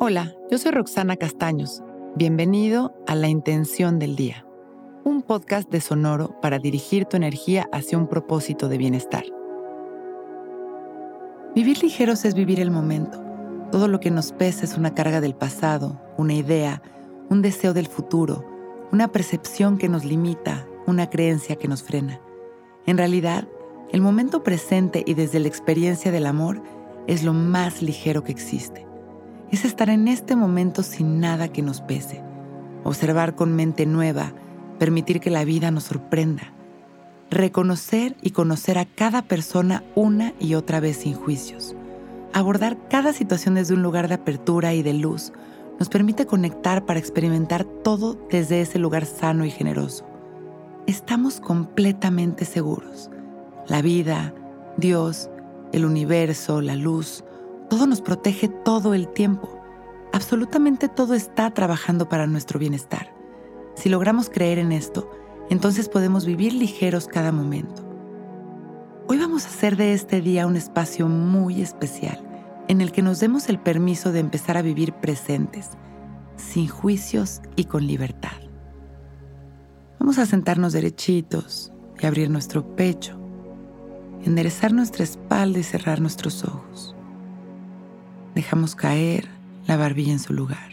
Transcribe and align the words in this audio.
Hola, 0.00 0.36
yo 0.48 0.58
soy 0.58 0.70
Roxana 0.70 1.16
Castaños. 1.16 1.82
Bienvenido 2.14 2.94
a 3.08 3.16
La 3.16 3.26
Intención 3.26 3.98
del 3.98 4.14
Día, 4.14 4.46
un 5.02 5.22
podcast 5.22 5.68
de 5.70 5.80
Sonoro 5.80 6.40
para 6.40 6.60
dirigir 6.60 7.04
tu 7.06 7.16
energía 7.16 7.68
hacia 7.72 7.98
un 7.98 8.06
propósito 8.06 8.68
de 8.68 8.78
bienestar. 8.78 9.24
Vivir 11.52 11.82
ligeros 11.82 12.24
es 12.24 12.34
vivir 12.34 12.60
el 12.60 12.70
momento. 12.70 13.20
Todo 13.72 13.88
lo 13.88 13.98
que 13.98 14.12
nos 14.12 14.30
pesa 14.30 14.64
es 14.64 14.76
una 14.76 14.94
carga 14.94 15.20
del 15.20 15.34
pasado, 15.34 16.00
una 16.16 16.34
idea, 16.34 16.80
un 17.28 17.42
deseo 17.42 17.74
del 17.74 17.88
futuro, 17.88 18.46
una 18.92 19.08
percepción 19.08 19.78
que 19.78 19.88
nos 19.88 20.04
limita, 20.04 20.64
una 20.86 21.10
creencia 21.10 21.56
que 21.56 21.66
nos 21.66 21.82
frena. 21.82 22.20
En 22.86 22.98
realidad, 22.98 23.48
el 23.90 24.00
momento 24.00 24.44
presente 24.44 25.02
y 25.04 25.14
desde 25.14 25.40
la 25.40 25.48
experiencia 25.48 26.12
del 26.12 26.26
amor 26.26 26.62
es 27.08 27.24
lo 27.24 27.32
más 27.32 27.82
ligero 27.82 28.22
que 28.22 28.30
existe 28.30 28.87
es 29.50 29.64
estar 29.64 29.90
en 29.90 30.08
este 30.08 30.36
momento 30.36 30.82
sin 30.82 31.20
nada 31.20 31.48
que 31.48 31.62
nos 31.62 31.80
pese, 31.80 32.22
observar 32.84 33.34
con 33.34 33.54
mente 33.54 33.86
nueva, 33.86 34.32
permitir 34.78 35.20
que 35.20 35.30
la 35.30 35.44
vida 35.44 35.70
nos 35.70 35.84
sorprenda, 35.84 36.52
reconocer 37.30 38.16
y 38.22 38.30
conocer 38.30 38.78
a 38.78 38.84
cada 38.84 39.22
persona 39.22 39.82
una 39.94 40.34
y 40.38 40.54
otra 40.54 40.80
vez 40.80 40.98
sin 40.98 41.14
juicios. 41.14 41.74
Abordar 42.32 42.76
cada 42.88 43.12
situación 43.12 43.54
desde 43.54 43.74
un 43.74 43.82
lugar 43.82 44.08
de 44.08 44.14
apertura 44.14 44.74
y 44.74 44.82
de 44.82 44.94
luz 44.94 45.32
nos 45.78 45.88
permite 45.88 46.26
conectar 46.26 46.84
para 46.84 46.98
experimentar 46.98 47.64
todo 47.64 48.18
desde 48.30 48.60
ese 48.60 48.78
lugar 48.78 49.06
sano 49.06 49.44
y 49.44 49.50
generoso. 49.50 50.04
Estamos 50.86 51.40
completamente 51.40 52.44
seguros. 52.44 53.10
La 53.66 53.82
vida, 53.82 54.34
Dios, 54.76 55.30
el 55.72 55.84
universo, 55.84 56.60
la 56.60 56.76
luz, 56.76 57.24
todo 57.68 57.86
nos 57.86 58.00
protege 58.00 58.48
todo 58.48 58.94
el 58.94 59.08
tiempo. 59.08 59.60
Absolutamente 60.12 60.88
todo 60.88 61.14
está 61.14 61.50
trabajando 61.52 62.08
para 62.08 62.26
nuestro 62.26 62.58
bienestar. 62.58 63.14
Si 63.74 63.88
logramos 63.88 64.30
creer 64.30 64.58
en 64.58 64.72
esto, 64.72 65.10
entonces 65.50 65.88
podemos 65.88 66.26
vivir 66.26 66.52
ligeros 66.52 67.06
cada 67.06 67.30
momento. 67.30 67.84
Hoy 69.06 69.18
vamos 69.18 69.44
a 69.44 69.48
hacer 69.48 69.76
de 69.76 69.92
este 69.92 70.20
día 70.20 70.46
un 70.46 70.56
espacio 70.56 71.08
muy 71.08 71.62
especial 71.62 72.24
en 72.68 72.80
el 72.80 72.92
que 72.92 73.02
nos 73.02 73.20
demos 73.20 73.48
el 73.48 73.58
permiso 73.58 74.12
de 74.12 74.20
empezar 74.20 74.56
a 74.56 74.62
vivir 74.62 74.92
presentes, 74.92 75.70
sin 76.36 76.68
juicios 76.68 77.40
y 77.56 77.64
con 77.64 77.86
libertad. 77.86 78.36
Vamos 79.98 80.18
a 80.18 80.26
sentarnos 80.26 80.74
derechitos 80.74 81.72
y 81.98 82.06
abrir 82.06 82.30
nuestro 82.30 82.76
pecho, 82.76 83.18
enderezar 84.22 84.72
nuestra 84.72 85.04
espalda 85.04 85.58
y 85.58 85.62
cerrar 85.62 86.00
nuestros 86.00 86.44
ojos. 86.44 86.94
Dejamos 88.38 88.76
caer 88.76 89.28
la 89.66 89.76
barbilla 89.76 90.12
en 90.12 90.20
su 90.20 90.32
lugar. 90.32 90.70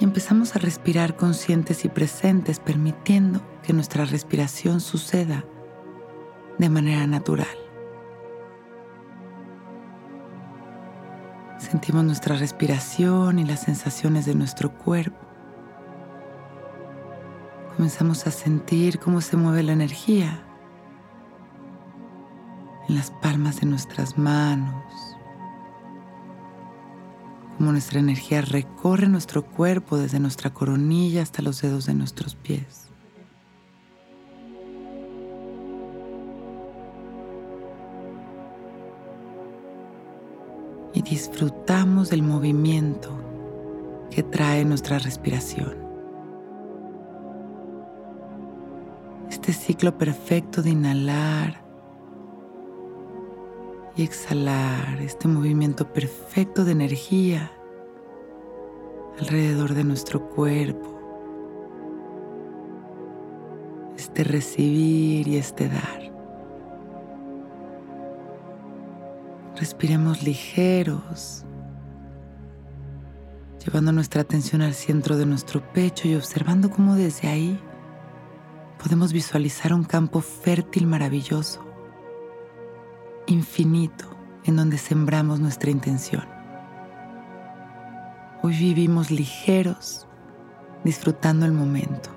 Y 0.00 0.02
empezamos 0.02 0.56
a 0.56 0.58
respirar 0.58 1.14
conscientes 1.14 1.84
y 1.84 1.88
presentes, 1.88 2.58
permitiendo 2.58 3.40
que 3.62 3.72
nuestra 3.72 4.04
respiración 4.04 4.80
suceda 4.80 5.44
de 6.58 6.68
manera 6.68 7.06
natural. 7.06 7.56
Sentimos 11.58 12.02
nuestra 12.02 12.34
respiración 12.34 13.38
y 13.38 13.44
las 13.44 13.62
sensaciones 13.62 14.26
de 14.26 14.34
nuestro 14.34 14.76
cuerpo. 14.76 15.24
Comenzamos 17.76 18.26
a 18.26 18.32
sentir 18.32 18.98
cómo 18.98 19.20
se 19.20 19.36
mueve 19.36 19.62
la 19.62 19.74
energía 19.74 20.44
en 22.88 22.96
las 22.96 23.12
palmas 23.12 23.60
de 23.60 23.66
nuestras 23.66 24.18
manos, 24.18 25.13
como 27.56 27.72
nuestra 27.72 28.00
energía 28.00 28.40
recorre 28.40 29.08
nuestro 29.08 29.44
cuerpo 29.44 29.96
desde 29.96 30.20
nuestra 30.20 30.52
coronilla 30.52 31.22
hasta 31.22 31.42
los 31.42 31.62
dedos 31.62 31.86
de 31.86 31.94
nuestros 31.94 32.34
pies. 32.34 32.90
Y 40.92 41.02
disfrutamos 41.02 42.10
del 42.10 42.22
movimiento 42.22 43.10
que 44.10 44.22
trae 44.22 44.64
nuestra 44.64 44.98
respiración. 44.98 45.74
Este 49.28 49.52
ciclo 49.52 49.98
perfecto 49.98 50.62
de 50.62 50.70
inhalar 50.70 51.63
y 53.96 54.02
exhalar 54.02 55.00
este 55.00 55.28
movimiento 55.28 55.92
perfecto 55.92 56.64
de 56.64 56.72
energía 56.72 57.52
alrededor 59.18 59.74
de 59.74 59.84
nuestro 59.84 60.28
cuerpo. 60.28 60.90
Este 63.96 64.24
recibir 64.24 65.28
y 65.28 65.36
este 65.36 65.68
dar. 65.68 66.12
Respiremos 69.56 70.24
ligeros, 70.24 71.44
llevando 73.64 73.92
nuestra 73.92 74.22
atención 74.22 74.62
al 74.62 74.74
centro 74.74 75.16
de 75.16 75.26
nuestro 75.26 75.62
pecho 75.72 76.08
y 76.08 76.16
observando 76.16 76.70
cómo 76.70 76.96
desde 76.96 77.28
ahí 77.28 77.60
podemos 78.82 79.12
visualizar 79.12 79.72
un 79.72 79.84
campo 79.84 80.20
fértil 80.20 80.88
maravilloso 80.88 81.73
infinito 83.26 84.04
en 84.44 84.56
donde 84.56 84.78
sembramos 84.78 85.40
nuestra 85.40 85.70
intención. 85.70 86.24
Hoy 88.42 88.56
vivimos 88.58 89.10
ligeros, 89.10 90.06
disfrutando 90.84 91.46
el 91.46 91.52
momento. 91.52 92.10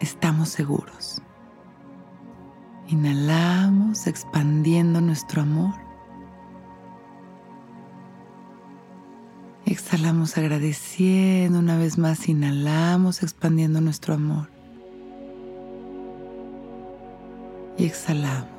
Estamos 0.00 0.50
seguros. 0.50 1.22
Inhalamos 2.88 4.06
expandiendo 4.06 5.00
nuestro 5.00 5.42
amor. 5.42 5.74
Exhalamos 9.64 10.38
agradeciendo 10.38 11.58
una 11.58 11.76
vez 11.76 11.98
más. 11.98 12.28
Inhalamos 12.28 13.22
expandiendo 13.22 13.80
nuestro 13.80 14.14
amor. 14.14 14.50
Y 17.76 17.84
exhalamos. 17.86 18.57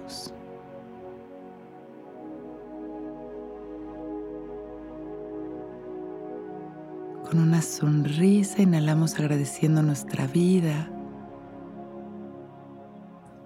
Con 7.29 7.39
una 7.39 7.61
sonrisa 7.61 8.63
inhalamos 8.63 9.19
agradeciendo 9.19 9.83
nuestra 9.83 10.25
vida, 10.25 10.89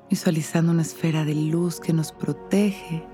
visualizando 0.09 0.71
una 0.71 0.83
esfera 0.83 1.25
de 1.25 1.35
luz 1.35 1.81
que 1.81 1.91
nos 1.91 2.13
protege 2.13 3.05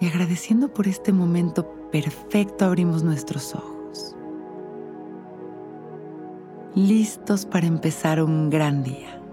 y 0.00 0.06
agradeciendo 0.06 0.74
por 0.74 0.86
este 0.86 1.12
momento 1.12 1.66
perfecto 1.90 2.66
abrimos 2.66 3.02
nuestros 3.02 3.54
ojos, 3.54 4.14
listos 6.74 7.46
para 7.46 7.66
empezar 7.66 8.22
un 8.22 8.50
gran 8.50 8.82
día. 8.82 9.23